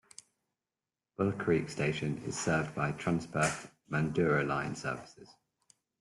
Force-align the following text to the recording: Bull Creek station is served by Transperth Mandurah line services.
Bull 1.15 1.31
Creek 1.33 1.69
station 1.69 2.23
is 2.25 2.35
served 2.35 2.73
by 2.73 2.91
Transperth 2.93 3.69
Mandurah 3.87 4.47
line 4.47 4.73
services. 4.75 5.29